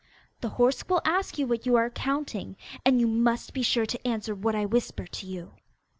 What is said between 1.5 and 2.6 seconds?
you are counting,